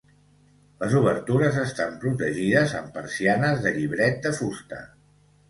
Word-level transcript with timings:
Les 0.83 0.95
obertures 0.99 1.59
estan 1.63 1.93
protegides 2.05 2.73
amb 2.81 2.91
persianes 2.97 3.63
de 3.67 3.75
llibret 3.77 4.19
de 4.27 4.35
fusta. 4.41 4.83